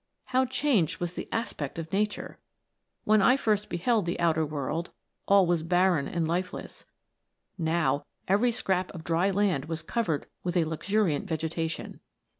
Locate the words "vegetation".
11.27-11.99